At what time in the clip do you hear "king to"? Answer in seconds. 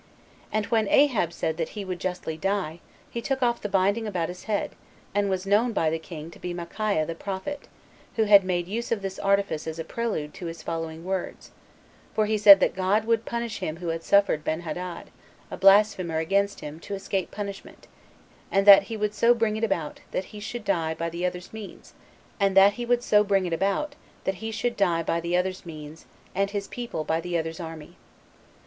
5.99-6.39